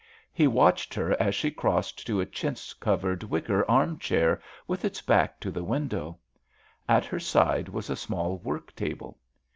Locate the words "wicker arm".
3.21-3.99